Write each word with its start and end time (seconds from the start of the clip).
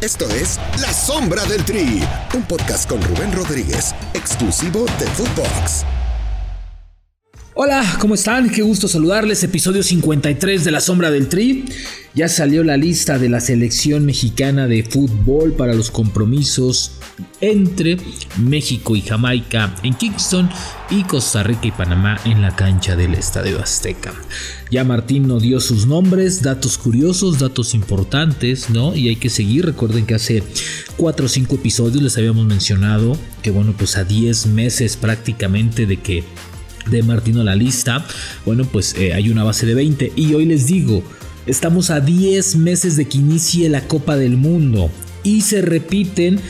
Esto 0.00 0.28
es 0.30 0.60
La 0.80 0.92
Sombra 0.92 1.44
del 1.46 1.64
Tri, 1.64 2.00
un 2.32 2.44
podcast 2.44 2.88
con 2.88 3.02
Rubén 3.02 3.32
Rodríguez, 3.32 3.96
exclusivo 4.14 4.84
de 5.00 5.06
Footbox. 5.08 5.84
Hola, 7.60 7.96
¿cómo 7.98 8.14
están? 8.14 8.50
Qué 8.50 8.62
gusto 8.62 8.86
saludarles. 8.86 9.42
Episodio 9.42 9.82
53 9.82 10.64
de 10.64 10.70
La 10.70 10.80
Sombra 10.80 11.10
del 11.10 11.28
Tri. 11.28 11.64
Ya 12.14 12.28
salió 12.28 12.62
la 12.62 12.76
lista 12.76 13.18
de 13.18 13.28
la 13.28 13.40
selección 13.40 14.06
mexicana 14.06 14.68
de 14.68 14.84
fútbol 14.84 15.54
para 15.54 15.74
los 15.74 15.90
compromisos 15.90 16.92
entre 17.40 17.96
México 18.36 18.94
y 18.94 19.00
Jamaica 19.00 19.74
en 19.82 19.94
Kingston 19.94 20.48
y 20.88 21.02
Costa 21.02 21.42
Rica 21.42 21.66
y 21.66 21.72
Panamá 21.72 22.20
en 22.24 22.42
la 22.42 22.54
cancha 22.54 22.94
del 22.94 23.14
Estadio 23.14 23.58
Azteca. 23.58 24.14
Ya 24.70 24.84
Martín 24.84 25.26
nos 25.26 25.42
dio 25.42 25.58
sus 25.58 25.84
nombres, 25.84 26.42
datos 26.42 26.78
curiosos, 26.78 27.40
datos 27.40 27.74
importantes, 27.74 28.70
¿no? 28.70 28.94
Y 28.94 29.08
hay 29.08 29.16
que 29.16 29.30
seguir. 29.30 29.66
Recuerden 29.66 30.06
que 30.06 30.14
hace 30.14 30.44
4 30.96 31.26
o 31.26 31.28
5 31.28 31.56
episodios 31.56 32.04
les 32.04 32.16
habíamos 32.18 32.46
mencionado 32.46 33.18
que, 33.42 33.50
bueno, 33.50 33.74
pues 33.76 33.96
a 33.96 34.04
10 34.04 34.46
meses 34.46 34.96
prácticamente 34.96 35.86
de 35.86 35.96
que 35.96 36.22
de 36.90 37.02
Martino 37.02 37.42
la 37.44 37.54
lista, 37.54 38.06
bueno, 38.44 38.64
pues 38.64 38.94
eh, 38.98 39.14
hay 39.14 39.30
una 39.30 39.44
base 39.44 39.66
de 39.66 39.74
20. 39.74 40.12
Y 40.16 40.34
hoy 40.34 40.46
les 40.46 40.66
digo, 40.66 41.02
estamos 41.46 41.90
a 41.90 42.00
10 42.00 42.56
meses 42.56 42.96
de 42.96 43.06
que 43.06 43.18
inicie 43.18 43.68
la 43.68 43.86
Copa 43.86 44.16
del 44.16 44.36
Mundo 44.36 44.90
y 45.22 45.42
se 45.42 45.62
repiten 45.62 46.40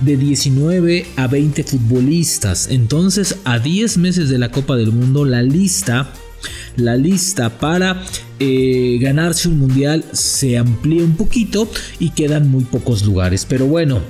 de 0.00 0.16
19 0.16 1.06
a 1.16 1.26
20 1.26 1.64
futbolistas. 1.64 2.68
Entonces, 2.70 3.36
a 3.44 3.58
10 3.58 3.98
meses 3.98 4.28
de 4.28 4.38
la 4.38 4.50
Copa 4.50 4.76
del 4.76 4.92
Mundo, 4.92 5.24
la 5.24 5.42
lista, 5.42 6.12
la 6.76 6.96
lista 6.96 7.58
para 7.58 8.02
eh, 8.38 8.98
ganarse 9.00 9.48
un 9.48 9.58
mundial 9.58 10.04
se 10.12 10.58
amplía 10.58 11.04
un 11.04 11.16
poquito 11.16 11.70
y 11.98 12.10
quedan 12.10 12.50
muy 12.50 12.64
pocos 12.64 13.04
lugares. 13.04 13.46
Pero 13.48 13.66
bueno, 13.66 14.00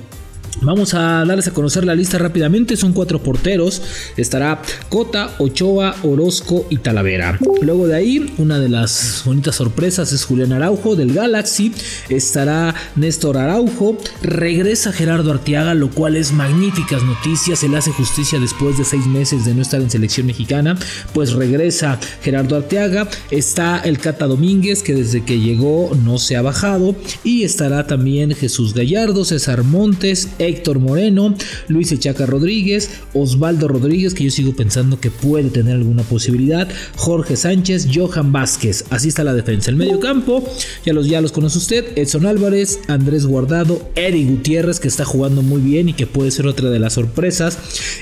Vamos 0.65 0.95
a 0.95 1.23
darles 1.25 1.47
a 1.47 1.51
conocer 1.51 1.85
la 1.85 1.93
lista 1.93 2.17
rápidamente. 2.17 2.75
Son 2.75 2.91
cuatro 2.91 3.21
porteros. 3.21 3.83
Estará 4.17 4.63
Cota, 4.89 5.35
Ochoa, 5.37 5.95
Orozco 6.01 6.65
y 6.71 6.77
Talavera. 6.77 7.37
Luego 7.61 7.87
de 7.87 7.95
ahí, 7.95 8.33
una 8.39 8.57
de 8.57 8.69
las 8.69 9.21
bonitas 9.25 9.55
sorpresas 9.55 10.11
es 10.11 10.25
Julián 10.25 10.53
Araujo 10.53 10.95
del 10.95 11.13
Galaxy. 11.13 11.71
Estará 12.09 12.73
Néstor 12.95 13.37
Araujo. 13.37 13.97
Regresa 14.23 14.91
Gerardo 14.91 15.31
Arteaga, 15.31 15.75
lo 15.75 15.91
cual 15.91 16.15
es 16.15 16.33
magníficas 16.33 17.03
noticias. 17.03 17.59
Se 17.59 17.69
le 17.69 17.77
hace 17.77 17.91
justicia 17.91 18.39
después 18.39 18.77
de 18.79 18.85
seis 18.85 19.05
meses 19.05 19.45
de 19.45 19.53
no 19.53 19.61
estar 19.61 19.81
en 19.81 19.91
selección 19.91 20.25
mexicana. 20.25 20.75
Pues 21.13 21.33
regresa 21.33 21.99
Gerardo 22.23 22.55
Arteaga. 22.55 23.07
Está 23.29 23.81
el 23.81 23.99
Cata 23.99 24.25
Domínguez, 24.25 24.81
que 24.81 24.95
desde 24.95 25.23
que 25.23 25.39
llegó 25.39 25.95
no 26.03 26.17
se 26.17 26.35
ha 26.35 26.41
bajado. 26.41 26.95
Y 27.23 27.43
estará 27.43 27.85
también 27.85 28.33
Jesús 28.33 28.73
Gallardo, 28.73 29.25
César 29.25 29.63
Montes. 29.63 30.29
Héctor 30.55 30.79
Moreno, 30.79 31.35
Luis 31.67 31.91
Echaca 31.91 32.25
Rodríguez, 32.25 32.89
Osvaldo 33.13 33.67
Rodríguez, 33.67 34.13
que 34.13 34.23
yo 34.23 34.31
sigo 34.31 34.55
pensando 34.55 34.99
que 34.99 35.11
puede 35.11 35.49
tener 35.49 35.75
alguna 35.75 36.03
posibilidad, 36.03 36.67
Jorge 36.95 37.35
Sánchez, 37.35 37.87
Johan 37.93 38.31
Vázquez. 38.31 38.85
Así 38.89 39.09
está 39.09 39.23
la 39.23 39.33
defensa. 39.33 39.69
El 39.69 39.77
medio 39.77 39.99
campo, 39.99 40.47
ya 40.85 40.93
los, 40.93 41.07
ya 41.07 41.21
los 41.21 41.31
conoce 41.31 41.57
usted, 41.57 41.97
Edson 41.97 42.25
Álvarez, 42.25 42.79
Andrés 42.87 43.25
Guardado, 43.25 43.89
Eric 43.95 44.29
Gutiérrez, 44.29 44.79
que 44.79 44.87
está 44.87 45.05
jugando 45.05 45.41
muy 45.41 45.61
bien 45.61 45.89
y 45.89 45.93
que 45.93 46.07
puede 46.07 46.31
ser 46.31 46.47
otra 46.47 46.69
de 46.69 46.79
las 46.79 46.93
sorpresas. 46.93 47.57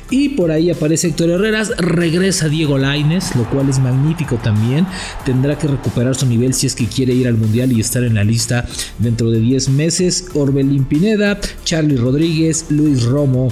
Y 0.09 0.30
por 0.30 0.52
ahí 0.52 0.70
aparece 0.70 1.08
Héctor 1.08 1.31
Herreras, 1.31 1.76
regresa 1.78 2.50
Diego 2.50 2.78
Laines, 2.78 3.36
lo 3.36 3.50
cual 3.50 3.70
es 3.70 3.80
magnífico 3.80 4.36
también. 4.44 4.86
Tendrá 5.26 5.58
que 5.58 5.68
recuperar 5.68 6.16
su 6.16 6.26
nivel 6.26 6.54
si 6.54 6.68
es 6.68 6.76
que 6.76 6.86
quiere 6.86 7.14
ir 7.14 7.28
al 7.28 7.38
Mundial 7.38 7.72
y 7.72 7.81
estar 7.81 8.04
en 8.04 8.16
la 8.16 8.24
lista 8.24 8.66
dentro 9.00 9.31
de 9.31 9.40
10 9.40 9.70
meses. 9.70 10.28
Orbelín 10.34 10.86
Pineda, 10.86 11.40
Charlie 11.66 11.98
Rodríguez, 11.98 12.33
Luis 12.70 13.03
Romo, 13.03 13.50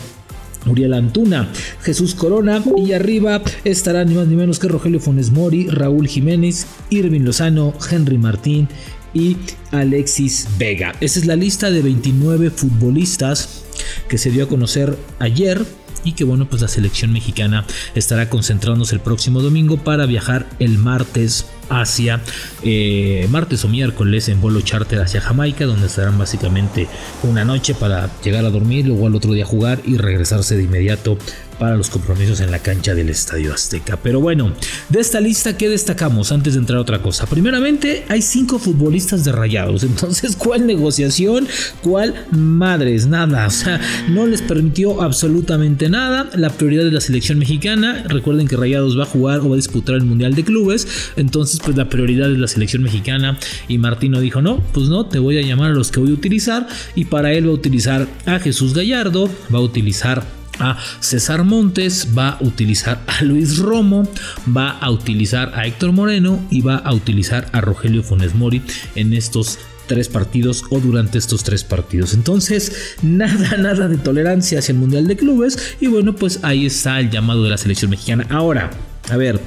Uriel 0.66 0.94
Antuna, 0.94 1.52
Jesús 1.82 2.16
Corona 2.16 2.64
y 2.78 2.94
arriba 2.94 3.42
estarán 3.64 4.10
ni 4.10 4.16
más 4.16 4.28
ni 4.28 4.36
menos 4.36 4.60
que 4.60 4.68
Rogelio 4.68 5.00
Funes 5.00 5.32
Mori, 5.32 5.68
Raúl 5.68 6.08
Jiménez, 6.08 6.66
Irving 6.90 7.22
Lozano, 7.22 7.74
Henry 7.90 8.18
Martín 8.18 8.68
y 9.14 9.38
Alexis 9.72 10.48
Vega. 10.58 10.94
Esa 11.00 11.20
es 11.20 11.26
la 11.26 11.36
lista 11.36 11.70
de 11.70 11.82
29 11.82 12.50
futbolistas 12.50 13.64
que 14.08 14.18
se 14.18 14.32
dio 14.32 14.46
a 14.46 14.48
conocer 14.48 14.98
ayer 15.20 15.64
y 16.04 16.14
que 16.14 16.24
bueno 16.24 16.50
pues 16.50 16.64
la 16.64 16.68
selección 16.68 17.12
mexicana 17.12 17.66
estará 17.94 18.30
concentrándose 18.30 18.96
el 18.96 19.02
próximo 19.02 19.42
domingo 19.42 19.78
para 19.78 20.08
viajar 20.08 20.50
el 20.58 20.80
martes 20.80 21.46
hacia 21.70 22.22
eh, 22.64 23.28
martes 23.30 23.64
o 23.66 23.70
miércoles 23.70 24.30
en 24.30 24.42
vuelo 24.42 24.62
charter 24.62 25.00
hacia 25.00 25.22
Jamaica, 25.22 25.66
donde 25.66 25.88
estarán 25.88 26.18
básicamente 26.18 26.88
una 27.24 27.46
noche 27.46 27.74
para 27.74 28.10
llegar 28.24 28.46
a 28.46 28.50
dormir, 28.50 28.88
luego 28.88 29.08
al 29.08 29.16
otro 29.16 29.34
día 29.34 29.46
jugar 29.46 29.82
y 29.86 29.98
regresarse 29.98 30.58
de 30.58 30.64
inmediato 30.64 31.18
para 31.62 31.78
los 31.78 31.92
compromisos 31.92 32.40
en 32.40 32.50
la 32.50 32.58
cancha 32.58 32.96
del 32.96 33.10
Estadio 33.10 33.54
Azteca. 33.54 33.96
Pero 33.96 34.20
bueno, 34.20 34.52
de 34.90 35.00
esta 35.00 35.22
lista, 35.22 35.58
¿qué 35.58 35.70
destacamos 35.70 36.32
antes 36.32 36.56
de 36.56 36.60
entrar 36.60 36.80
a 36.80 36.82
otra 36.82 37.04
cosa? 37.04 37.28
Primeramente, 37.28 38.04
hay 38.10 38.24
cinco 38.24 38.58
futbolistas 38.58 39.24
de 39.26 39.32
rayados. 39.32 39.84
Entonces, 39.92 40.36
¿cuál 40.36 40.66
negociación? 40.66 41.48
¿Cuál 41.84 42.16
madres? 42.32 43.06
Nada. 43.06 43.46
O 43.46 43.52
sea, 43.52 43.80
no 44.10 44.26
les 44.26 44.42
permitió 44.42 45.04
absolutamente 45.04 45.88
nada. 45.88 46.32
La 46.34 46.50
prioridad 46.50 46.84
de 46.84 46.94
la 46.94 47.00
selección 47.00 47.38
mexicana. 47.38 48.06
Recuerden 48.08 48.48
que 48.48 48.58
Rayados 48.58 48.98
va 48.98 49.04
a 49.04 49.06
jugar 49.06 49.42
o 49.42 49.50
va 49.50 49.54
a 49.54 49.58
disputar 49.58 49.94
el 49.94 50.04
Mundial 50.04 50.34
de 50.34 50.44
Clubes. 50.44 50.88
Entonces, 51.16 51.51
pues 51.64 51.76
la 51.78 51.90
prioridad 51.90 52.32
es 52.32 52.38
la 52.38 52.48
selección 52.48 52.84
mexicana. 52.84 53.38
Y 53.68 53.78
Martino 53.78 54.20
dijo: 54.20 54.42
No, 54.42 54.58
pues 54.74 54.88
no, 54.88 55.06
te 55.06 55.20
voy 55.20 55.38
a 55.38 55.42
llamar 55.42 55.72
a 55.72 55.74
los 55.74 55.92
que 55.92 56.00
voy 56.00 56.12
a 56.12 56.14
utilizar. 56.14 56.68
Y 56.96 57.06
para 57.06 57.34
él 57.34 57.48
va 57.48 57.52
a 57.52 57.56
utilizar 57.56 58.08
a 58.26 58.40
Jesús 58.40 58.74
Gallardo, 58.74 59.30
va 59.54 59.60
a 59.60 59.62
utilizar 59.62 60.24
a 60.60 60.78
César 61.00 61.44
Montes, 61.44 62.10
va 62.18 62.30
a 62.30 62.44
utilizar 62.44 63.02
a 63.08 63.24
Luis 63.24 63.58
Romo, 63.58 64.08
va 64.56 64.72
a 64.72 64.92
utilizar 64.92 65.52
a 65.56 65.66
Héctor 65.66 65.92
Moreno 65.92 66.40
y 66.50 66.62
va 66.62 66.78
a 66.78 66.94
utilizar 66.94 67.48
a 67.52 67.62
Rogelio 67.62 68.04
Funes 68.04 68.36
Mori 68.36 68.62
en 68.96 69.14
estos 69.14 69.60
tres 69.88 70.08
partidos 70.08 70.64
o 70.70 70.80
durante 70.80 71.18
estos 71.18 71.44
tres 71.44 71.64
partidos. 71.64 72.14
Entonces, 72.14 72.96
nada, 73.02 73.58
nada 73.58 73.88
de 73.88 73.98
tolerancia 73.98 74.60
hacia 74.60 74.74
el 74.74 74.80
Mundial 74.80 75.08
de 75.08 75.18
Clubes. 75.18 75.76
Y 75.82 75.88
bueno, 75.88 76.16
pues 76.16 76.40
ahí 76.44 76.66
está 76.66 77.00
el 77.00 77.10
llamado 77.10 77.44
de 77.44 77.50
la 77.50 77.58
selección 77.58 77.92
mexicana. 77.92 78.26
Ahora, 78.30 78.70
a 79.12 79.18
ver, 79.18 79.40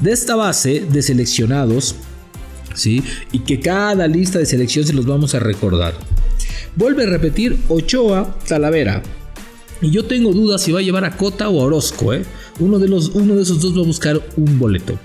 de 0.00 0.12
esta 0.12 0.34
base 0.34 0.80
de 0.80 1.02
seleccionados, 1.02 1.94
¿sí? 2.74 3.02
Y 3.30 3.40
que 3.40 3.60
cada 3.60 4.06
lista 4.08 4.38
de 4.38 4.46
selección 4.46 4.86
se 4.86 4.92
los 4.92 5.06
vamos 5.06 5.34
a 5.34 5.38
recordar. 5.38 5.94
Vuelve 6.76 7.04
a 7.04 7.06
repetir 7.06 7.58
Ochoa, 7.68 8.36
Talavera, 8.48 9.02
y 9.82 9.90
yo 9.90 10.04
tengo 10.04 10.32
dudas 10.32 10.62
si 10.62 10.72
va 10.72 10.78
a 10.78 10.82
llevar 10.82 11.04
a 11.04 11.16
Cota 11.16 11.48
o 11.48 11.56
Orozco, 11.56 12.14
¿eh? 12.14 12.24
Uno 12.60 12.78
de, 12.78 12.88
los, 12.88 13.08
uno 13.10 13.34
de 13.34 13.42
esos 13.42 13.60
dos 13.60 13.76
va 13.76 13.82
a 13.82 13.86
buscar 13.86 14.20
un 14.36 14.58
boleto. 14.58 14.98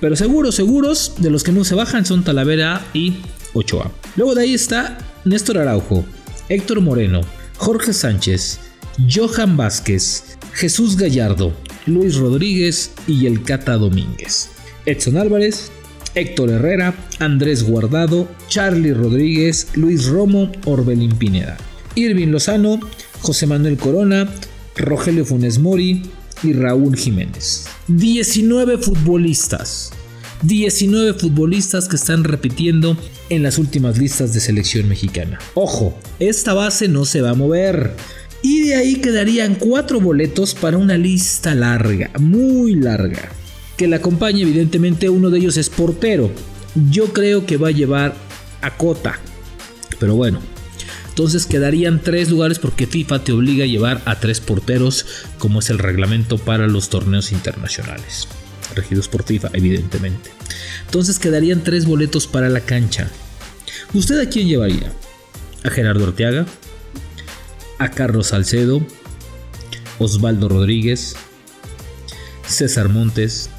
Pero 0.00 0.16
seguros, 0.16 0.54
seguros, 0.54 1.14
de 1.18 1.30
los 1.30 1.42
que 1.42 1.50
no 1.50 1.64
se 1.64 1.74
bajan 1.74 2.04
son 2.04 2.22
Talavera 2.22 2.86
y 2.92 3.14
Ochoa. 3.54 3.90
Luego 4.16 4.34
de 4.34 4.42
ahí 4.42 4.54
está 4.54 4.98
Néstor 5.24 5.58
Araujo, 5.58 6.04
Héctor 6.48 6.80
Moreno, 6.82 7.22
Jorge 7.56 7.92
Sánchez, 7.92 8.60
Johan 9.10 9.56
Vázquez, 9.56 10.36
Jesús 10.52 10.96
Gallardo, 10.96 11.52
Luis 11.88 12.16
Rodríguez 12.16 12.92
y 13.06 13.26
el 13.26 13.42
Cata 13.42 13.76
Domínguez. 13.76 14.50
Edson 14.86 15.16
Álvarez, 15.16 15.70
Héctor 16.14 16.50
Herrera, 16.50 16.94
Andrés 17.18 17.62
Guardado, 17.64 18.28
Charlie 18.48 18.94
Rodríguez, 18.94 19.68
Luis 19.74 20.06
Romo, 20.06 20.50
Orbelín 20.64 21.16
Pineda. 21.16 21.56
Irving 21.94 22.28
Lozano, 22.28 22.80
José 23.20 23.46
Manuel 23.46 23.76
Corona, 23.76 24.28
Rogelio 24.76 25.24
Funes 25.24 25.58
Mori 25.58 26.02
y 26.42 26.52
Raúl 26.52 26.96
Jiménez. 26.96 27.66
19 27.88 28.78
futbolistas. 28.78 29.92
19 30.42 31.14
futbolistas 31.14 31.88
que 31.88 31.96
están 31.96 32.22
repitiendo 32.22 32.96
en 33.28 33.42
las 33.42 33.58
últimas 33.58 33.98
listas 33.98 34.32
de 34.32 34.40
selección 34.40 34.88
mexicana. 34.88 35.38
Ojo, 35.54 35.98
esta 36.20 36.54
base 36.54 36.86
no 36.86 37.04
se 37.04 37.20
va 37.22 37.30
a 37.30 37.34
mover. 37.34 37.94
Y 38.42 38.60
de 38.68 38.76
ahí 38.76 38.96
quedarían 38.96 39.56
4 39.56 40.00
boletos 40.00 40.54
para 40.54 40.78
una 40.78 40.96
lista 40.96 41.54
larga, 41.54 42.10
muy 42.18 42.74
larga. 42.74 43.30
Que 43.76 43.88
la 43.88 43.96
acompañe 43.96 44.42
evidentemente 44.42 45.08
uno 45.08 45.30
de 45.30 45.38
ellos 45.38 45.56
es 45.56 45.70
portero. 45.70 46.30
Yo 46.90 47.12
creo 47.12 47.46
que 47.46 47.56
va 47.56 47.68
a 47.68 47.72
llevar 47.72 48.14
a 48.60 48.76
Cota. 48.76 49.18
Pero 49.98 50.14
bueno, 50.14 50.40
entonces 51.08 51.46
quedarían 51.46 52.00
tres 52.00 52.30
lugares 52.30 52.60
porque 52.60 52.86
FIFA 52.86 53.24
te 53.24 53.32
obliga 53.32 53.64
a 53.64 53.66
llevar 53.66 54.00
a 54.04 54.20
tres 54.20 54.38
porteros, 54.38 55.04
como 55.38 55.58
es 55.58 55.68
el 55.68 55.78
reglamento 55.78 56.38
para 56.38 56.68
los 56.68 56.90
torneos 56.90 57.32
internacionales. 57.32 58.28
Regidos 58.76 59.08
por 59.08 59.24
FIFA, 59.24 59.50
evidentemente. 59.54 60.30
Entonces 60.84 61.18
quedarían 61.18 61.64
tres 61.64 61.86
boletos 61.86 62.28
para 62.28 62.48
la 62.48 62.60
cancha. 62.60 63.10
¿Usted 63.94 64.20
a 64.20 64.28
quién 64.28 64.46
llevaría? 64.46 64.92
¿A 65.64 65.70
Gerardo 65.70 66.04
Arteaga? 66.04 66.46
¿A 67.78 67.90
Carlos 67.90 68.28
Salcedo? 68.28 68.82
¿Osvaldo 70.00 70.48
Rodríguez? 70.48 71.14
César 72.44 72.88
Montes? 72.88 73.50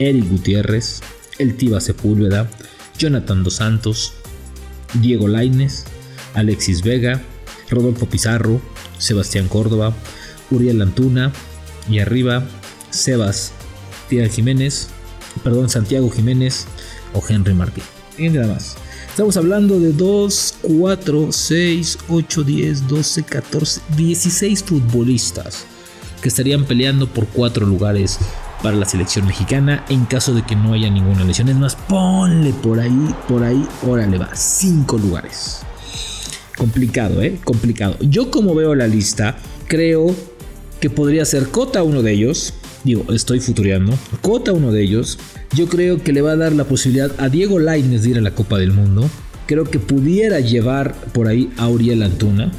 Eric 0.00 0.28
Gutiérrez? 0.28 1.00
El 1.38 1.56
Tiba 1.56 1.80
Sepúlveda? 1.80 2.50
Jonathan 2.98 3.44
Dos 3.44 3.54
Santos? 3.54 4.14
Diego 4.94 5.28
Laines? 5.28 5.84
Alexis 6.34 6.82
Vega, 6.82 7.22
Rodolfo 7.70 8.06
Pizarro, 8.06 8.60
Sebastián 8.98 9.46
Córdoba, 9.46 9.94
Uriel 10.50 10.82
Antuna 10.82 11.32
y 11.88 12.00
arriba 12.00 12.44
Sebas 12.90 13.52
Tía 14.08 14.28
Jiménez, 14.28 14.88
perdón, 15.44 15.68
Santiago 15.68 16.10
Jiménez 16.10 16.66
o 17.14 17.22
Henry 17.28 17.54
Martín. 17.54 17.84
Y 18.18 18.28
nada 18.28 18.54
más. 18.54 18.76
Estamos 19.08 19.36
hablando 19.36 19.80
de 19.80 19.92
2, 19.92 20.54
4, 20.62 21.32
6, 21.32 21.98
8, 22.08 22.44
10, 22.44 22.88
12, 22.88 23.22
14, 23.24 23.80
16 23.96 24.62
futbolistas 24.62 25.66
que 26.22 26.28
estarían 26.28 26.64
peleando 26.64 27.08
por 27.08 27.26
4 27.26 27.66
lugares 27.66 28.18
para 28.62 28.76
la 28.76 28.86
selección 28.86 29.26
mexicana 29.26 29.84
en 29.88 30.04
caso 30.04 30.34
de 30.34 30.42
que 30.42 30.56
no 30.56 30.72
haya 30.72 30.90
ninguna 30.90 31.24
lesión. 31.24 31.48
Es 31.48 31.56
más, 31.56 31.76
ponle 31.76 32.52
por 32.52 32.80
ahí, 32.80 33.14
por 33.28 33.42
ahí, 33.42 33.66
órale 33.86 34.18
va, 34.18 34.30
5 34.34 34.98
lugares. 34.98 35.60
Complicado, 36.56 37.22
¿eh? 37.22 37.38
Complicado. 37.44 37.96
Yo 38.00 38.30
como 38.30 38.54
veo 38.54 38.74
la 38.74 38.88
lista, 38.88 39.36
creo 39.68 40.14
que 40.80 40.90
podría 40.90 41.24
ser 41.24 41.50
Cota 41.50 41.82
uno 41.82 42.02
de 42.02 42.12
ellos. 42.12 42.54
Digo, 42.84 43.04
estoy 43.12 43.40
futureando. 43.40 43.98
Cota 44.22 44.52
uno 44.52 44.72
de 44.72 44.82
ellos. 44.82 45.18
Yo 45.54 45.68
creo 45.68 46.02
que 46.02 46.12
le 46.12 46.22
va 46.22 46.32
a 46.32 46.36
dar 46.36 46.52
la 46.52 46.64
posibilidad 46.64 47.10
a 47.18 47.28
Diego 47.28 47.58
Lainez 47.58 48.02
de 48.02 48.10
ir 48.10 48.18
a 48.18 48.22
la 48.22 48.34
Copa 48.34 48.58
del 48.58 48.72
Mundo. 48.72 49.08
Creo 49.46 49.64
que 49.64 49.78
pudiera 49.78 50.40
llevar 50.40 50.94
por 51.12 51.26
ahí 51.28 51.50
a 51.56 51.68
Uriel 51.68 52.02
Antuna. 52.02 52.52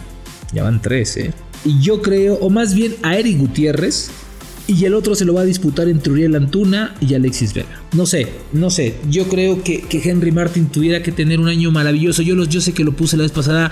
Ya 0.53 0.63
van 0.63 0.81
tres, 0.81 1.17
¿eh? 1.17 1.33
Y 1.63 1.79
yo 1.81 2.01
creo, 2.01 2.35
o 2.35 2.49
más 2.49 2.73
bien 2.73 2.95
a 3.03 3.17
Eric 3.17 3.37
Gutiérrez, 3.37 4.09
y 4.69 4.85
el 4.85 4.93
otro 4.93 5.15
se 5.15 5.25
lo 5.25 5.33
va 5.33 5.41
a 5.41 5.45
disputar 5.45 5.89
entre 5.89 6.13
Uriel 6.13 6.35
Antuna 6.35 6.95
y 7.01 7.15
Alexis 7.15 7.53
Vega. 7.53 7.81
No 7.93 8.05
sé, 8.05 8.27
no 8.53 8.69
sé. 8.69 8.95
Yo 9.09 9.27
creo 9.27 9.63
que, 9.63 9.83
Henry 9.91 10.31
Martin 10.31 10.67
tuviera 10.67 11.01
que 11.01 11.11
tener 11.11 11.39
un 11.39 11.47
año 11.47 11.71
maravilloso. 11.71 12.21
Yo, 12.21 12.35
los, 12.35 12.49
yo 12.49 12.61
sé 12.61 12.73
que 12.73 12.83
lo 12.83 12.91
puse 12.91 13.17
la 13.17 13.23
vez 13.23 13.31
pasada 13.31 13.71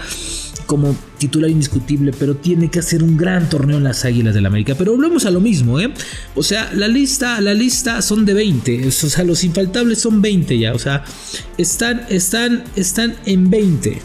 como 0.67 0.95
titular 1.17 1.49
indiscutible, 1.49 2.11
pero 2.11 2.35
tiene 2.35 2.69
que 2.69 2.79
hacer 2.79 3.01
un 3.01 3.17
gran 3.17 3.49
torneo 3.49 3.77
en 3.77 3.83
las 3.85 4.05
Águilas 4.05 4.35
del 4.35 4.43
la 4.43 4.49
América. 4.49 4.75
Pero 4.77 4.91
volvemos 4.91 5.25
a 5.25 5.31
lo 5.31 5.39
mismo, 5.39 5.79
¿eh? 5.79 5.91
O 6.35 6.43
sea, 6.43 6.71
la 6.75 6.87
lista, 6.87 7.41
la 7.41 7.55
lista 7.55 8.01
son 8.03 8.25
de 8.25 8.35
20. 8.35 8.87
O 8.87 8.91
sea, 8.91 9.23
los 9.23 9.43
infaltables 9.43 9.99
son 9.99 10.21
20 10.21 10.59
ya. 10.59 10.73
O 10.73 10.79
sea, 10.79 11.03
están, 11.57 12.05
están, 12.09 12.65
están 12.75 13.15
en 13.25 13.49
20 13.49 14.01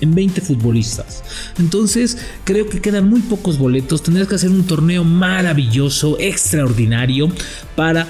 en 0.00 0.14
20 0.14 0.40
futbolistas. 0.42 1.22
Entonces 1.58 2.18
creo 2.44 2.68
que 2.68 2.80
quedan 2.80 3.08
muy 3.08 3.20
pocos 3.20 3.58
boletos. 3.58 4.02
Tendrás 4.02 4.28
que 4.28 4.36
hacer 4.36 4.50
un 4.50 4.66
torneo 4.66 5.04
maravilloso, 5.04 6.18
extraordinario, 6.20 7.28
para 7.74 8.06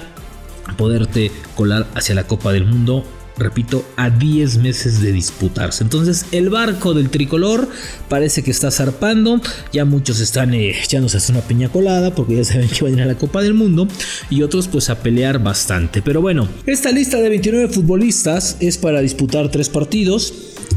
poderte 0.77 1.31
colar 1.55 1.87
hacia 1.95 2.13
la 2.13 2.27
Copa 2.27 2.51
del 2.51 2.65
Mundo 2.65 3.05
repito, 3.37 3.85
a 3.95 4.09
10 4.09 4.57
meses 4.57 5.01
de 5.01 5.11
disputarse. 5.11 5.83
Entonces 5.83 6.25
el 6.31 6.49
barco 6.49 6.93
del 6.93 7.09
tricolor 7.09 7.69
parece 8.09 8.43
que 8.43 8.51
está 8.51 8.71
zarpando, 8.71 9.41
ya 9.71 9.85
muchos 9.85 10.19
están 10.19 10.53
eh, 10.53 10.75
echándose 10.83 11.17
hasta 11.17 11.33
una 11.33 11.41
piña 11.41 11.69
colada 11.69 12.13
porque 12.15 12.35
ya 12.35 12.43
saben 12.43 12.69
que 12.69 12.83
van 12.83 12.93
a 12.93 12.97
ir 12.97 13.01
a 13.03 13.05
la 13.05 13.15
Copa 13.15 13.41
del 13.41 13.53
Mundo 13.53 13.87
y 14.29 14.41
otros 14.41 14.67
pues 14.67 14.89
a 14.89 14.99
pelear 14.99 15.41
bastante. 15.41 16.01
Pero 16.01 16.21
bueno, 16.21 16.47
esta 16.65 16.91
lista 16.91 17.17
de 17.17 17.29
29 17.29 17.69
futbolistas 17.69 18.57
es 18.59 18.77
para 18.77 19.01
disputar 19.01 19.49
tres 19.49 19.69
partidos. 19.69 20.33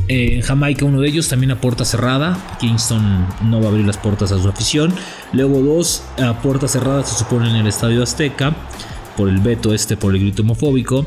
Eh, 0.09 0.35
en 0.35 0.43
Jamaica 0.43 0.85
uno 0.85 1.01
de 1.01 1.09
ellos 1.09 1.29
también 1.29 1.53
a 1.53 1.61
puerta 1.61 1.85
cerrada. 1.85 2.57
Kingston 2.61 3.27
no 3.45 3.61
va 3.61 3.67
a 3.67 3.69
abrir 3.71 3.87
las 3.87 3.97
puertas 3.97 4.33
a 4.33 4.41
su 4.41 4.49
afición. 4.49 4.93
Luego 5.33 5.61
dos 5.61 6.03
a 6.19 6.41
puerta 6.43 6.69
cerrada 6.69 7.05
se 7.05 7.17
supone 7.17 7.51
en 7.51 7.57
el 7.57 7.67
Estadio 7.67 8.03
Azteca 8.03 8.55
por 9.17 9.29
el 9.29 9.39
veto 9.39 9.75
este 9.75 9.97
por 9.97 10.15
el 10.15 10.21
grito 10.21 10.43
homofóbico 10.43 11.07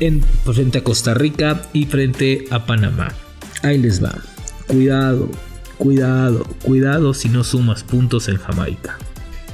en, 0.00 0.22
frente 0.22 0.78
a 0.78 0.84
Costa 0.84 1.14
Rica 1.14 1.62
y 1.72 1.86
frente 1.86 2.46
a 2.50 2.66
Panamá. 2.66 3.14
Ahí 3.62 3.78
les 3.78 4.02
va. 4.02 4.14
Cuidado, 4.66 5.28
cuidado, 5.78 6.44
cuidado 6.62 7.14
si 7.14 7.28
no 7.28 7.44
sumas 7.44 7.82
puntos 7.82 8.28
en 8.28 8.36
Jamaica. 8.36 8.98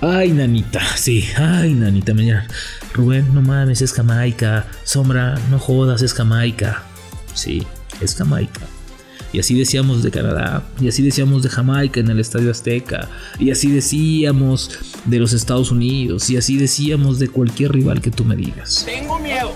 Ay, 0.00 0.32
nanita, 0.32 0.81
sí, 0.96 1.25
ay, 1.37 1.75
nanita, 1.75 2.14
mañana. 2.14 2.46
Rubén, 2.93 3.34
no 3.34 3.43
mames, 3.43 3.82
es 3.82 3.93
Jamaica. 3.93 4.66
Sombra, 4.84 5.37
no 5.50 5.58
jodas, 5.58 6.02
es 6.02 6.12
Jamaica. 6.12 6.82
Sí, 7.34 7.66
es 8.00 8.14
Jamaica. 8.14 8.60
Y 9.32 9.40
así 9.40 9.58
decíamos 9.58 10.02
de 10.02 10.10
Canadá, 10.10 10.62
y 10.81 10.88
así 10.88 11.02
decíamos 11.02 11.42
de 11.42 11.50
Jamaica 11.50 12.00
en 12.00 12.08
el 12.08 12.20
Estadio 12.20 12.50
Azteca, 12.50 13.10
y 13.38 13.50
así 13.50 13.70
decíamos 13.70 14.78
de 15.04 15.19
los 15.19 15.32
Estados 15.32 15.70
Unidos, 15.70 16.31
y 16.31 16.37
así 16.37 16.56
decíamos 16.56 17.19
de 17.19 17.28
cualquier 17.28 17.72
rival 17.72 18.00
que 18.00 18.10
tú 18.10 18.25
me 18.25 18.37
digas. 18.37 18.84
Tengo 18.87 19.19
miedo. 19.19 19.52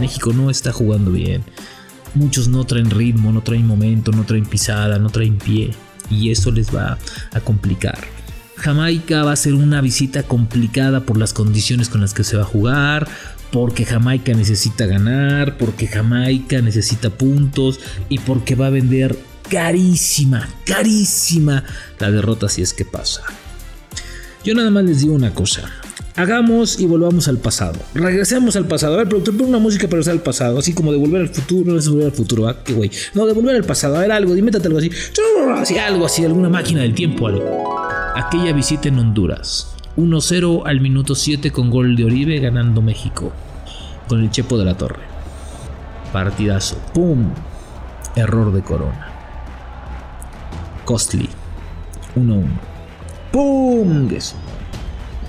México 0.00 0.32
no 0.32 0.50
está 0.50 0.72
jugando 0.72 1.10
bien. 1.10 1.44
Muchos 2.14 2.48
no 2.48 2.64
traen 2.64 2.90
ritmo, 2.90 3.32
no 3.32 3.42
traen 3.42 3.66
momento, 3.66 4.12
no 4.12 4.24
traen 4.24 4.46
pisada, 4.46 4.98
no 4.98 5.10
traen 5.10 5.38
pie. 5.38 5.72
Y 6.10 6.30
eso 6.30 6.50
les 6.50 6.74
va 6.74 6.98
a 7.32 7.40
complicar. 7.40 7.98
Jamaica 8.56 9.24
va 9.24 9.32
a 9.32 9.36
ser 9.36 9.54
una 9.54 9.80
visita 9.80 10.22
complicada 10.22 11.00
por 11.00 11.18
las 11.18 11.32
condiciones 11.32 11.88
con 11.88 12.00
las 12.00 12.14
que 12.14 12.24
se 12.24 12.36
va 12.36 12.42
a 12.42 12.46
jugar, 12.46 13.08
porque 13.50 13.84
Jamaica 13.84 14.32
necesita 14.32 14.86
ganar, 14.86 15.58
porque 15.58 15.86
Jamaica 15.86 16.60
necesita 16.60 17.10
puntos 17.10 17.80
y 18.08 18.18
porque 18.18 18.54
va 18.54 18.68
a 18.68 18.70
vender 18.70 19.18
carísima, 19.48 20.48
carísima 20.64 21.64
la 21.98 22.10
derrota 22.10 22.48
si 22.48 22.62
es 22.62 22.72
que 22.72 22.84
pasa. 22.84 23.22
Yo 24.44 24.54
nada 24.54 24.70
más 24.70 24.84
les 24.84 25.00
digo 25.00 25.14
una 25.14 25.32
cosa, 25.34 25.70
hagamos 26.16 26.80
y 26.80 26.86
volvamos 26.86 27.28
al 27.28 27.38
pasado. 27.38 27.78
Regresemos 27.94 28.56
al 28.56 28.66
pasado. 28.66 28.94
A 28.94 28.98
ver, 28.98 29.08
productor, 29.08 29.36
pon 29.36 29.48
una 29.48 29.58
música 29.58 29.86
para 29.86 29.96
regresar 29.96 30.12
al 30.12 30.22
pasado. 30.22 30.58
Así 30.58 30.72
como 30.72 30.92
de 30.92 30.98
volver 30.98 31.22
al 31.22 31.28
futuro. 31.28 31.72
No 31.72 31.78
es 31.78 31.88
volver 31.88 32.06
al 32.06 32.12
futuro, 32.12 32.48
¿ah? 32.48 32.62
Qué 32.64 32.72
güey. 32.72 32.90
No, 33.14 33.26
de 33.26 33.32
volver 33.32 33.56
al 33.56 33.64
pasado. 33.64 33.96
A 33.96 34.00
ver, 34.00 34.12
algo. 34.12 34.34
Métate 34.34 34.66
algo 34.66 34.78
así. 34.78 34.90
Así, 35.56 35.78
algo 35.78 36.06
así. 36.06 36.24
Alguna 36.24 36.48
máquina 36.48 36.82
del 36.82 36.94
tiempo, 36.94 37.26
algo. 37.26 37.78
Aquella 38.14 38.52
visita 38.52 38.88
en 38.88 38.98
Honduras. 38.98 39.74
1-0 39.96 40.62
al 40.66 40.80
minuto 40.80 41.14
7 41.14 41.52
con 41.52 41.70
gol 41.70 41.96
de 41.96 42.04
Oribe 42.04 42.38
ganando 42.40 42.82
México. 42.82 43.32
Con 44.08 44.22
el 44.22 44.30
Chepo 44.30 44.58
de 44.58 44.64
la 44.64 44.76
Torre. 44.76 45.02
Partidazo. 46.12 46.76
¡Pum! 46.92 47.30
Error 48.16 48.52
de 48.52 48.62
Corona. 48.62 49.10
Costly. 50.84 51.28
1-1. 52.16 52.44
¡Pum! 53.32 54.10
Eso. 54.12 54.36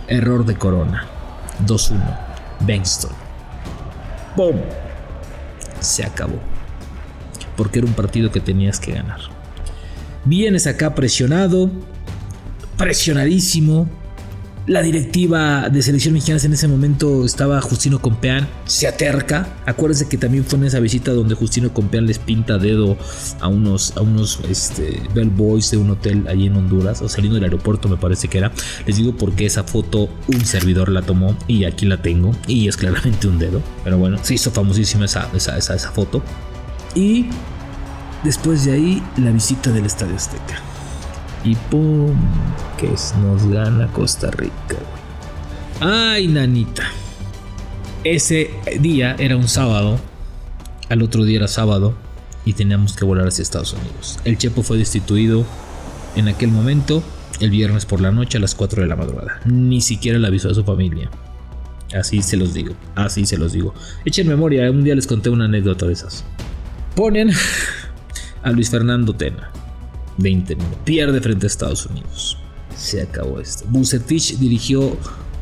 Error 0.08 0.46
de 0.46 0.56
Corona. 0.56 1.06
2-1. 1.66 2.00
Benston. 2.62 3.12
¡Bum! 4.36 4.56
Se 5.80 6.04
acabó. 6.06 6.40
Porque 7.56 7.80
era 7.80 7.88
un 7.88 7.94
partido 7.94 8.32
que 8.32 8.40
tenías 8.40 8.80
que 8.80 8.94
ganar. 8.94 9.20
Vienes 10.26 10.68
acá 10.68 10.96
presionado, 10.96 11.70
presionadísimo, 12.78 13.90
la 14.68 14.82
directiva 14.82 15.70
de 15.70 15.82
selección 15.84 16.16
mexicana 16.16 16.42
en 16.44 16.54
ese 16.54 16.68
momento 16.68 17.24
estaba 17.24 17.62
Justino 17.62 18.02
Compeán, 18.02 18.48
se 18.66 18.88
aterca. 18.88 19.48
Acuérdense 19.66 20.08
que 20.08 20.18
también 20.18 20.44
fue 20.44 20.58
en 20.58 20.66
esa 20.66 20.80
visita 20.80 21.12
donde 21.12 21.36
Justino 21.36 21.72
Compeán 21.72 22.08
les 22.08 22.18
pinta 22.18 22.58
dedo 22.58 22.98
a 23.42 23.48
unos, 23.48 23.96
a 23.96 24.02
unos 24.02 24.40
este, 24.50 25.02
de 25.14 25.78
un 25.78 25.90
hotel 25.92 26.28
allí 26.28 26.48
en 26.48 26.56
Honduras, 26.56 27.02
o 27.02 27.10
saliendo 27.10 27.36
del 27.36 27.44
aeropuerto 27.44 27.88
me 27.90 27.98
parece 27.98 28.28
que 28.28 28.40
era. 28.40 28.52
Les 28.88 28.98
digo 28.98 29.16
porque 29.16 29.46
esa 29.46 29.64
foto 29.64 30.10
un 30.28 30.46
servidor 30.46 30.90
la 30.90 31.04
tomó 31.04 31.38
y 31.48 31.66
aquí 31.66 31.86
la 31.86 32.02
tengo 32.02 32.32
y 32.48 32.68
es 32.68 32.76
claramente 32.78 33.28
un 33.28 33.38
dedo. 33.38 33.62
Pero 33.84 34.00
bueno, 34.00 34.18
se 34.24 34.34
hizo 34.34 34.50
famosísima 34.50 35.06
esa, 35.06 35.30
esa, 35.36 35.58
esa 35.58 35.92
foto. 35.92 36.24
Y 36.96 37.28
después 38.24 38.66
de 38.66 38.72
ahí 38.74 39.04
la 39.18 39.30
visita 39.30 39.72
del 39.72 39.86
Estadio 39.86 40.16
Azteca 40.16 40.75
y 41.46 41.56
¡pum! 41.56 42.14
Que 42.78 42.90
nos 43.22 43.48
gana 43.48 43.88
Costa 43.94 44.32
Rica. 44.32 44.78
¡Ay, 45.80 46.28
nanita! 46.28 46.84
Ese 48.04 48.50
día 48.82 49.16
era 49.20 49.38
un 49.38 49.48
sábado. 49.48 50.00
Al 50.90 51.04
otro 51.04 51.24
día 51.24 51.38
era 51.38 51.48
sábado. 51.48 51.94
Y 52.46 52.54
teníamos 52.54 52.96
que 52.96 53.06
volar 53.06 53.28
hacia 53.28 53.44
Estados 53.44 53.74
Unidos. 53.74 54.20
El 54.26 54.38
Chepo 54.38 54.64
fue 54.64 54.78
destituido 54.78 55.46
en 56.16 56.28
aquel 56.28 56.50
momento, 56.50 57.04
el 57.40 57.50
viernes 57.50 57.86
por 57.86 58.02
la 58.02 58.12
noche 58.12 58.38
a 58.38 58.42
las 58.42 58.56
4 58.56 58.84
de 58.84 58.88
la 58.88 58.96
madrugada. 58.96 59.40
Ni 59.46 59.82
siquiera 59.82 60.20
le 60.20 60.28
avisó 60.28 60.50
a 60.50 60.54
su 60.54 60.64
familia. 60.64 61.10
Así 61.94 62.22
se 62.22 62.38
los 62.38 62.54
digo, 62.54 62.76
así 62.96 63.26
se 63.26 63.38
los 63.38 63.54
digo. 63.54 63.74
Echen 64.06 64.28
memoria, 64.28 64.70
un 64.70 64.84
día 64.84 64.96
les 64.96 65.08
conté 65.08 65.30
una 65.30 65.46
anécdota 65.46 65.86
de 65.88 65.94
esas. 65.94 66.24
Ponen 66.96 67.32
a 68.44 68.52
Luis 68.52 68.70
Fernando 68.70 69.14
Tena 69.14 69.52
20 70.18 70.58
Pierde 70.84 71.22
frente 71.22 71.46
a 71.46 71.48
Estados 71.48 71.86
Unidos. 71.86 72.38
Se 72.76 73.02
acabó 73.02 73.40
esto. 73.40 73.66
Bucetich 73.70 74.38
dirigió 74.38 74.98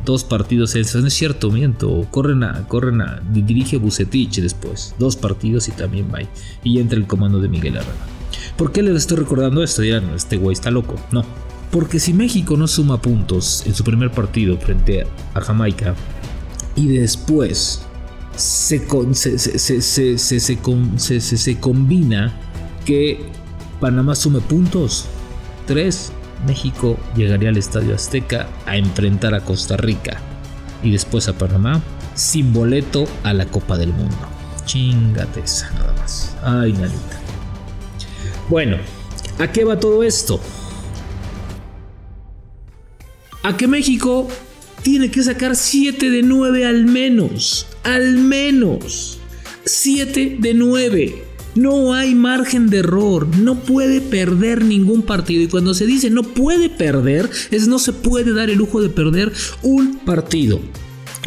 dos 0.06 0.24
partidos. 0.24 0.76
Eso 0.76 1.00
no 1.00 1.08
es 1.08 1.14
cierto, 1.14 1.52
miento. 1.52 2.08
Corren 2.12 2.44
a, 2.44 2.68
corren 2.68 3.02
a. 3.02 3.22
Dirige 3.32 3.78
Bucetich 3.78 4.40
después. 4.40 4.96
Dos 5.00 5.16
partidos 5.16 5.68
y 5.68 5.72
también 5.72 6.12
va. 6.14 6.20
Y 6.64 6.80
entra 6.80 6.98
el 6.98 7.08
comando 7.08 7.40
de 7.40 7.50
Miguel 7.50 7.76
Herrera. 7.76 7.94
¿Por 8.58 8.72
qué 8.72 8.84
les 8.84 8.96
estoy 8.96 9.18
recordando 9.18 9.64
esto? 9.64 9.82
Dirán, 9.82 10.10
este 10.16 10.38
güey 10.38 10.54
está 10.54 10.72
loco. 10.72 10.96
No. 11.12 11.26
Porque 11.72 12.00
si 12.00 12.14
México 12.14 12.56
no 12.56 12.68
suma 12.68 13.02
puntos 13.02 13.64
en 13.66 13.74
su 13.74 13.84
primer 13.84 14.12
partido 14.12 14.58
frente 14.58 15.08
a 15.34 15.42
Jamaica 15.42 15.96
y 16.76 16.88
después 16.88 17.84
se, 18.36 18.86
combina 21.60 22.34
que 22.86 23.20
Panamá 23.84 24.16
sume 24.16 24.40
puntos. 24.40 25.08
3. 25.68 26.14
México 26.48 26.98
llegaría 27.18 27.50
al 27.50 27.58
Estadio 27.58 27.94
Azteca 27.94 28.48
a 28.66 28.78
enfrentar 28.78 29.34
a 29.34 29.42
Costa 29.42 29.76
Rica 29.76 30.22
y 30.82 30.92
después 30.92 31.28
a 31.28 31.38
Panamá 31.38 31.82
sin 32.16 32.54
boleto 32.54 33.06
a 33.24 33.34
la 33.34 33.46
Copa 33.46 33.78
del 33.78 33.92
Mundo. 33.92 34.16
Chingate 34.64 35.42
esa, 35.42 35.70
nada 35.72 35.94
más. 36.00 36.34
Ay, 36.42 36.72
nanita. 36.72 37.20
Bueno, 38.48 38.78
¿a 39.38 39.52
qué 39.52 39.66
va 39.66 39.78
todo 39.78 40.02
esto? 40.04 40.40
A 43.44 43.58
que 43.58 43.68
México 43.68 44.30
tiene 44.82 45.12
que 45.12 45.22
sacar 45.24 45.58
7 45.58 46.10
de 46.10 46.24
9 46.24 46.66
al 46.66 46.86
menos. 46.86 47.68
Al 47.84 48.16
menos. 48.16 49.20
7 49.66 50.38
de 50.40 50.54
9. 50.54 51.33
No 51.56 51.94
hay 51.94 52.16
margen 52.16 52.70
de 52.70 52.80
error, 52.80 53.28
no 53.38 53.60
puede 53.60 54.02
perder 54.02 54.64
ningún 54.64 55.04
partido. 55.04 55.44
Y 55.44 55.48
cuando 55.48 55.74
se 55.74 55.86
dice 55.86 56.10
no 56.10 56.24
puede 56.24 56.70
perder, 56.70 57.30
es 57.52 57.68
no 57.68 57.80
se 57.80 57.94
puede 57.94 58.34
dar 58.34 58.50
el 58.50 58.58
lujo 58.58 58.82
de 58.82 58.90
perder 58.90 59.32
un 59.62 60.00
partido. 60.00 60.60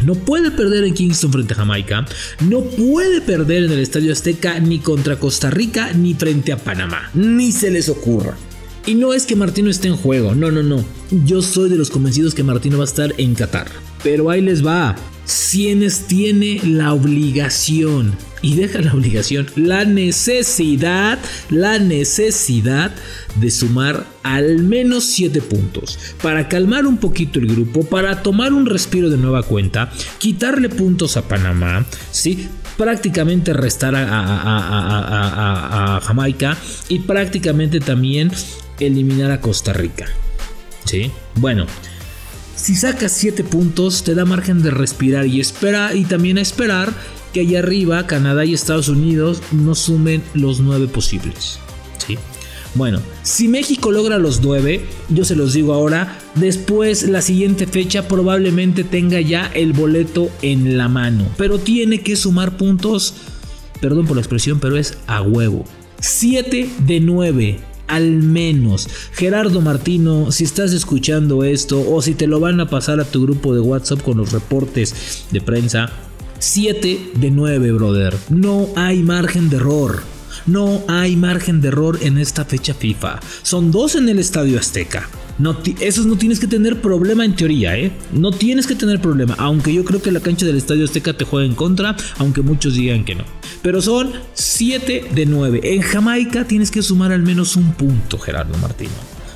No 0.03 0.13
puede 0.13 0.51
perder 0.51 0.83
en 0.83 0.93
Kingston 0.93 1.31
frente 1.31 1.53
a 1.53 1.57
Jamaica, 1.57 2.05
no 2.47 2.61
puede 2.61 3.19
perder 3.19 3.63
en 3.63 3.71
el 3.71 3.79
Estadio 3.79 4.13
Azteca 4.13 4.59
ni 4.59 4.79
contra 4.79 5.17
Costa 5.17 5.49
Rica 5.49 5.91
ni 5.93 6.13
frente 6.13 6.51
a 6.51 6.57
Panamá, 6.57 7.09
ni 7.15 7.51
se 7.51 7.71
les 7.71 7.89
ocurra. 7.89 8.37
Y 8.85 8.95
no 8.95 9.13
es 9.13 9.25
que 9.25 9.35
Martino 9.35 9.69
esté 9.69 9.87
en 9.87 9.97
juego, 9.97 10.35
no, 10.35 10.51
no, 10.51 10.61
no. 10.63 10.85
Yo 11.25 11.41
soy 11.41 11.69
de 11.69 11.75
los 11.75 11.89
convencidos 11.89 12.33
que 12.33 12.43
Martino 12.43 12.77
va 12.77 12.83
a 12.83 12.87
estar 12.87 13.13
en 13.17 13.33
Qatar. 13.33 13.67
Pero 14.03 14.29
ahí 14.29 14.41
les 14.41 14.65
va. 14.65 14.95
Quienes 15.51 16.07
tiene 16.07 16.61
la 16.63 16.93
obligación, 16.93 18.15
y 18.41 18.55
deja 18.55 18.79
la 18.79 18.93
obligación, 18.93 19.47
la 19.55 19.83
necesidad, 19.83 21.19
la 21.49 21.79
necesidad 21.79 22.91
de 23.35 23.51
sumar 23.51 24.05
al 24.23 24.59
menos 24.59 25.05
7 25.05 25.41
puntos 25.41 25.97
para 26.21 26.47
calmar 26.47 26.85
un 26.85 26.97
poquito 26.97 27.39
el 27.39 27.47
grupo, 27.47 27.83
para 27.83 28.23
tomar 28.23 28.53
un 28.53 28.65
respiro 28.65 29.09
de 29.09 29.17
nueva 29.17 29.43
cuenta, 29.43 29.91
quitarle 30.19 30.69
puntos 30.69 31.17
a 31.17 31.27
Panamá, 31.27 31.85
¿sí? 32.11 32.47
prácticamente 32.77 33.53
restar 33.53 33.95
a, 33.95 34.05
a, 35.97 36.01
Jamaica 36.01 36.55
y 36.89 36.99
prácticamente 36.99 37.79
también 37.79 38.31
eliminar 38.79 39.31
a 39.31 39.41
Costa 39.41 39.73
Rica. 39.73 40.05
¿Sí? 40.85 41.11
Bueno, 41.35 41.65
si 42.57 42.75
sacas 42.75 43.11
7 43.13 43.43
puntos, 43.43 44.03
te 44.03 44.15
da 44.15 44.25
margen 44.25 44.63
de 44.63 44.71
respirar 44.71 45.27
y 45.27 45.39
espera 45.39 45.93
y 45.93 46.05
también 46.05 46.39
esperar 46.39 46.91
que 47.31 47.41
allá 47.41 47.59
arriba 47.59 48.07
Canadá 48.07 48.45
y 48.45 48.53
Estados 48.53 48.89
Unidos 48.89 49.41
no 49.51 49.75
sumen 49.75 50.23
los 50.33 50.59
9 50.59 50.87
posibles. 50.87 51.59
¿Sí? 52.05 52.17
Bueno, 52.73 52.99
si 53.21 53.47
México 53.47 53.91
logra 53.91 54.17
los 54.17 54.41
9, 54.41 54.83
yo 55.09 55.23
se 55.23 55.35
los 55.35 55.53
digo 55.53 55.73
ahora, 55.73 56.17
después 56.33 57.03
la 57.03 57.21
siguiente 57.21 57.67
fecha 57.67 58.07
probablemente 58.07 58.83
tenga 58.83 59.21
ya 59.21 59.51
el 59.53 59.73
boleto 59.73 60.31
en 60.41 60.79
la 60.79 60.87
mano. 60.87 61.27
Pero 61.37 61.59
tiene 61.59 62.01
que 62.01 62.15
sumar 62.15 62.57
puntos, 62.57 63.13
perdón 63.79 64.07
por 64.07 64.17
la 64.17 64.21
expresión, 64.21 64.59
pero 64.59 64.77
es 64.77 64.97
a 65.05 65.21
huevo. 65.21 65.63
7 65.99 66.69
de 66.79 66.99
9 66.99 67.59
al 67.87 68.21
menos. 68.21 68.87
Gerardo 69.13 69.61
Martino, 69.61 70.31
si 70.31 70.43
estás 70.43 70.73
escuchando 70.73 71.43
esto 71.43 71.83
o 71.89 72.01
si 72.01 72.13
te 72.13 72.27
lo 72.27 72.39
van 72.39 72.59
a 72.59 72.69
pasar 72.69 72.99
a 72.99 73.05
tu 73.05 73.23
grupo 73.23 73.53
de 73.53 73.61
WhatsApp 73.61 74.01
con 74.01 74.17
los 74.17 74.31
reportes 74.31 75.25
de 75.31 75.41
prensa, 75.41 75.89
7 76.39 77.11
de 77.15 77.31
9, 77.31 77.71
brother. 77.71 78.15
No 78.29 78.67
hay 78.75 79.01
margen 79.03 79.49
de 79.49 79.57
error. 79.57 80.03
No 80.45 80.83
hay 80.87 81.15
margen 81.15 81.61
de 81.61 81.69
error 81.69 81.99
en 82.01 82.17
esta 82.17 82.45
fecha 82.45 82.73
FIFA. 82.73 83.19
Son 83.41 83.71
dos 83.71 83.95
en 83.95 84.07
el 84.07 84.19
Estadio 84.19 84.59
Azteca. 84.59 85.09
No 85.39 85.57
esos 85.79 86.05
no 86.05 86.17
tienes 86.17 86.39
que 86.39 86.47
tener 86.47 86.81
problema 86.81 87.23
en 87.23 87.35
teoría, 87.35 87.77
¿eh? 87.77 87.91
No 88.11 88.31
tienes 88.31 88.65
que 88.65 88.75
tener 88.75 88.99
problema, 88.99 89.35
aunque 89.37 89.73
yo 89.73 89.85
creo 89.85 90.01
que 90.01 90.11
la 90.11 90.19
cancha 90.19 90.45
del 90.45 90.57
Estadio 90.57 90.85
Azteca 90.85 91.13
te 91.13 91.25
juega 91.25 91.45
en 91.45 91.55
contra, 91.55 91.95
aunque 92.17 92.41
muchos 92.41 92.75
digan 92.75 93.05
que 93.05 93.15
no. 93.15 93.23
Pero 93.61 93.81
son 93.81 94.11
7 94.33 95.09
de 95.13 95.25
9. 95.25 95.61
En 95.63 95.81
Jamaica 95.81 96.45
tienes 96.45 96.71
que 96.71 96.81
sumar 96.81 97.11
al 97.11 97.21
menos 97.21 97.55
un 97.55 97.73
punto, 97.73 98.17
Gerardo 98.17 98.57
Martino. 98.57 98.91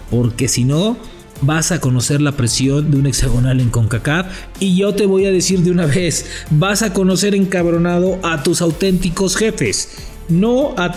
Porque 0.09 0.47
si 0.47 0.63
no, 0.63 0.97
vas 1.41 1.71
a 1.71 1.79
conocer 1.79 2.21
la 2.21 2.33
presión 2.33 2.91
de 2.91 2.97
un 2.97 3.07
hexagonal 3.07 3.59
en 3.59 3.69
CONCACAF 3.69 4.27
y 4.59 4.75
yo 4.75 4.93
te 4.93 5.05
voy 5.05 5.25
a 5.25 5.31
decir 5.31 5.61
de 5.61 5.71
una 5.71 5.85
vez, 5.85 6.25
vas 6.51 6.81
a 6.81 6.93
conocer 6.93 7.35
encabronado 7.35 8.19
a 8.23 8.43
tus 8.43 8.61
auténticos 8.61 9.35
jefes. 9.35 9.89
No 10.31 10.73
a 10.77 10.95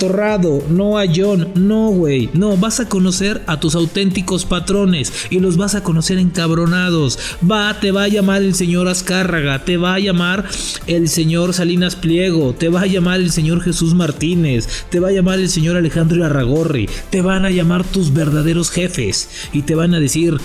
no 0.68 0.96
a 0.96 1.04
John, 1.12 1.48
no, 1.56 1.88
güey. 1.88 2.30
No, 2.34 2.56
vas 2.56 2.78
a 2.78 2.88
conocer 2.88 3.42
a 3.48 3.58
tus 3.58 3.74
auténticos 3.74 4.44
patrones 4.44 5.12
y 5.28 5.40
los 5.40 5.56
vas 5.56 5.74
a 5.74 5.82
conocer 5.82 6.18
encabronados. 6.18 7.18
Va, 7.42 7.80
te 7.80 7.90
va 7.90 8.04
a 8.04 8.08
llamar 8.08 8.42
el 8.42 8.54
señor 8.54 8.86
Azcárraga, 8.86 9.64
te 9.64 9.76
va 9.76 9.94
a 9.94 9.98
llamar 9.98 10.44
el 10.86 11.08
señor 11.08 11.52
Salinas 11.52 11.96
Pliego, 11.96 12.54
te 12.54 12.68
va 12.68 12.82
a 12.82 12.86
llamar 12.86 13.18
el 13.18 13.32
señor 13.32 13.60
Jesús 13.60 13.92
Martínez, 13.94 14.68
te 14.88 15.00
va 15.00 15.08
a 15.08 15.12
llamar 15.12 15.40
el 15.40 15.48
señor 15.48 15.76
Alejandro 15.76 16.24
Arragorri, 16.24 16.88
te 17.10 17.20
van 17.20 17.44
a 17.44 17.50
llamar 17.50 17.82
tus 17.82 18.12
verdaderos 18.12 18.70
jefes 18.70 19.28
y 19.52 19.62
te 19.62 19.74
van 19.74 19.94
a 19.94 20.00
decir, 20.00 20.38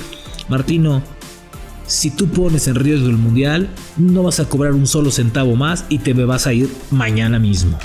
Martino, 0.48 1.04
si 1.86 2.10
tú 2.10 2.28
pones 2.28 2.68
en 2.68 2.74
riesgo 2.74 3.08
el 3.08 3.18
mundial, 3.18 3.70
no 3.98 4.24
vas 4.24 4.40
a 4.40 4.50
cobrar 4.50 4.74
un 4.74 4.88
solo 4.88 5.12
centavo 5.12 5.56
más 5.56 5.86
y 5.90 6.00
te 6.00 6.14
vas 6.14 6.48
a 6.48 6.54
ir 6.54 6.70
mañana 6.90 7.38
mismo. 7.38 7.78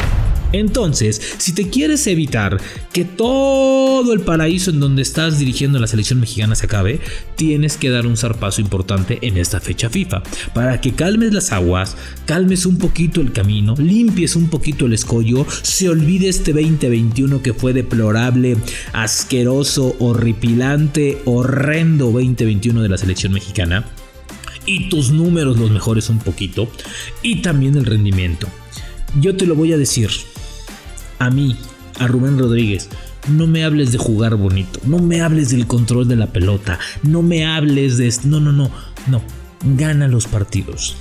Entonces, 0.54 1.20
si 1.38 1.52
te 1.52 1.68
quieres 1.68 2.06
evitar 2.06 2.60
que 2.92 3.04
todo 3.04 4.12
el 4.12 4.20
paraíso 4.20 4.70
en 4.70 4.78
donde 4.78 5.02
estás 5.02 5.40
dirigiendo 5.40 5.80
la 5.80 5.88
selección 5.88 6.20
mexicana 6.20 6.54
se 6.54 6.66
acabe, 6.66 7.00
tienes 7.34 7.76
que 7.76 7.90
dar 7.90 8.06
un 8.06 8.16
zarpazo 8.16 8.60
importante 8.60 9.18
en 9.22 9.36
esta 9.36 9.58
fecha 9.60 9.90
FIFA, 9.90 10.22
para 10.54 10.80
que 10.80 10.92
calmes 10.92 11.32
las 11.32 11.50
aguas, 11.50 11.96
calmes 12.24 12.66
un 12.66 12.78
poquito 12.78 13.20
el 13.20 13.32
camino, 13.32 13.74
limpies 13.76 14.36
un 14.36 14.48
poquito 14.48 14.86
el 14.86 14.92
escollo, 14.92 15.44
se 15.62 15.88
olvide 15.88 16.28
este 16.28 16.52
2021 16.52 17.42
que 17.42 17.52
fue 17.52 17.72
deplorable, 17.72 18.56
asqueroso, 18.92 19.96
horripilante, 19.98 21.20
horrendo 21.24 22.12
2021 22.12 22.80
de 22.80 22.88
la 22.88 22.98
selección 22.98 23.32
mexicana. 23.32 23.86
Y 24.66 24.88
tus 24.88 25.10
números 25.10 25.58
los 25.58 25.72
mejores 25.72 26.08
un 26.10 26.20
poquito. 26.20 26.70
Y 27.22 27.42
también 27.42 27.76
el 27.76 27.84
rendimiento. 27.84 28.46
Yo 29.20 29.36
te 29.36 29.46
lo 29.46 29.54
voy 29.54 29.72
a 29.72 29.76
decir, 29.76 30.08
a 31.18 31.30
mí, 31.30 31.56
a 31.98 32.06
Rubén 32.06 32.38
Rodríguez, 32.38 32.88
no 33.28 33.46
me 33.46 33.64
hables 33.64 33.92
de 33.92 33.98
jugar 33.98 34.36
bonito, 34.36 34.80
no 34.84 34.98
me 34.98 35.22
hables 35.22 35.50
del 35.50 35.66
control 35.66 36.08
de 36.08 36.16
la 36.16 36.26
pelota, 36.26 36.78
no 37.02 37.22
me 37.22 37.46
hables 37.46 37.96
de... 37.96 38.12
No, 38.24 38.40
no, 38.40 38.52
no, 38.52 38.70
no, 39.06 39.22
gana 39.76 40.08
los 40.08 40.26
partidos. 40.26 40.96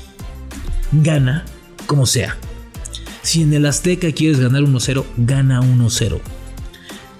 Gana 0.91 1.45
como 1.87 2.05
sea. 2.05 2.37
Si 3.21 3.41
en 3.41 3.53
el 3.53 3.65
Azteca 3.65 4.11
quieres 4.11 4.39
ganar 4.39 4.63
1-0, 4.63 5.03
gana 5.17 5.61
1-0. 5.61 6.19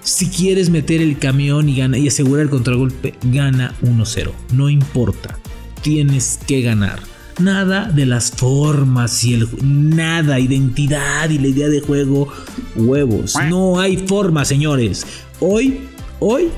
Si 0.02 0.28
quieres 0.28 0.68
meter 0.68 1.00
el 1.00 1.18
camión 1.18 1.68
y, 1.68 1.76
gana, 1.76 1.96
y 1.96 2.08
asegurar 2.08 2.44
el 2.44 2.50
contragolpe, 2.50 3.14
gana 3.22 3.74
1-0. 3.82 4.32
No 4.52 4.68
importa. 4.68 5.38
Tienes 5.82 6.38
que 6.46 6.60
ganar. 6.60 7.00
Nada 7.38 7.90
de 7.90 8.06
las 8.06 8.30
formas 8.30 9.24
y 9.24 9.34
el 9.34 9.48
nada, 9.62 10.38
identidad 10.38 11.28
y 11.30 11.38
la 11.38 11.48
idea 11.48 11.68
de 11.68 11.80
juego, 11.80 12.28
huevos. 12.76 13.34
No 13.48 13.80
hay 13.80 13.96
forma, 13.96 14.44
señores. 14.44 15.04
Hoy, 15.40 15.80
hoy 16.20 16.50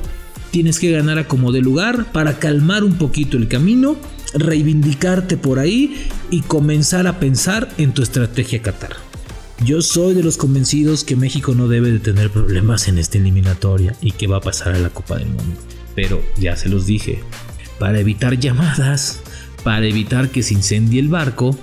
tienes 0.51 0.79
que 0.79 0.91
ganar 0.91 1.19
a 1.19 1.29
como 1.29 1.51
de 1.51 1.61
lugar 1.61 2.13
para 2.13 2.39
calmar 2.39 2.85
un 2.85 2.99
poquito 2.99 3.39
el 3.39 3.49
camino, 3.49 3.97
reivindicarte 4.35 5.37
por 5.37 5.59
ahí 5.59 6.09
y 6.31 6.43
comenzar 6.43 7.07
a 7.07 7.19
pensar 7.21 7.69
en 7.79 7.93
tu 7.93 8.03
estrategia 8.03 8.61
Qatar. 8.61 8.97
Yo 9.65 9.81
soy 9.81 10.13
de 10.13 10.23
los 10.23 10.37
convencidos 10.37 11.05
que 11.05 11.17
México 11.17 11.55
no 11.55 11.69
debe 11.69 11.91
de 11.91 11.99
tener 11.99 12.31
problemas 12.31 12.89
en 12.89 12.99
esta 12.99 13.17
eliminatoria 13.17 13.97
y 14.03 14.13
que 14.13 14.27
va 14.27 14.37
a 14.37 14.43
pasar 14.43 14.75
a 14.75 14.79
la 14.79 14.91
Copa 14.91 15.17
del 15.17 15.29
Mundo. 15.29 15.57
Pero 15.95 16.23
ya 16.37 16.57
se 16.57 16.69
los 16.69 16.85
dije, 16.85 17.21
para 17.79 17.99
evitar 17.99 18.39
llamadas, 18.39 19.21
para 19.67 19.85
evitar 19.85 20.31
que 20.31 20.45
se 20.45 20.55
incendie 20.55 21.01
el 21.01 21.09
barco 21.09 21.59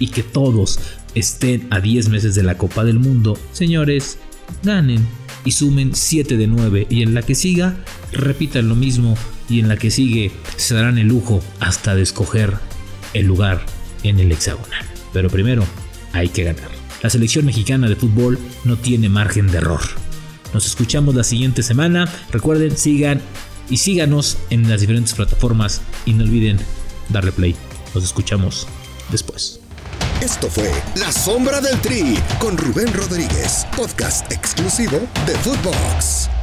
y 0.00 0.08
que 0.08 0.24
todos 0.24 0.80
estén 1.14 1.68
a 1.70 1.78
10 1.78 2.08
meses 2.08 2.34
de 2.34 2.42
la 2.42 2.58
Copa 2.58 2.82
del 2.82 2.98
Mundo, 2.98 3.38
señores, 3.52 4.18
ganen 4.64 5.06
y 5.44 5.52
sumen 5.52 5.94
7 5.94 6.36
de 6.36 6.48
9 6.48 6.88
y 6.90 7.02
en 7.02 7.14
la 7.14 7.22
que 7.22 7.36
siga 7.36 7.76
repitan 8.10 8.68
lo 8.68 8.74
mismo 8.74 9.16
y 9.48 9.60
en 9.60 9.68
la 9.68 9.76
que 9.76 9.92
sigue 9.92 10.32
se 10.56 10.74
darán 10.74 10.98
el 10.98 11.06
lujo 11.06 11.40
hasta 11.60 11.94
de 11.94 12.02
escoger 12.02 12.54
el 13.14 13.26
lugar 13.26 13.64
en 14.02 14.18
el 14.18 14.32
hexagonal. 14.32 14.84
Pero 15.12 15.30
primero 15.30 15.64
hay 16.12 16.30
que 16.30 16.42
ganar. 16.42 16.68
La 17.00 17.10
selección 17.10 17.44
mexicana 17.44 17.88
de 17.88 17.94
fútbol 17.94 18.40
no 18.64 18.76
tiene 18.76 19.08
margen 19.08 19.46
de 19.52 19.58
error. 19.58 19.82
Nos 20.52 20.66
escuchamos 20.66 21.14
la 21.14 21.22
siguiente 21.22 21.62
semana. 21.62 22.08
Recuerden, 22.32 22.76
sigan 22.76 23.20
y 23.68 23.76
síganos 23.76 24.36
en 24.50 24.68
las 24.68 24.80
diferentes 24.80 25.14
plataformas 25.14 25.80
y 26.06 26.14
no 26.14 26.24
olviden 26.24 26.58
darle 27.10 27.32
play. 27.32 27.56
Nos 27.94 28.04
escuchamos 28.04 28.66
después. 29.10 29.60
Esto 30.20 30.50
fue 30.50 30.70
La 30.96 31.10
Sombra 31.10 31.60
del 31.60 31.80
Tri 31.80 32.18
con 32.38 32.58
Rubén 32.58 32.92
Rodríguez, 32.92 33.66
podcast 33.76 34.30
exclusivo 34.30 34.98
de 35.26 35.34
Footbox. 35.38 36.39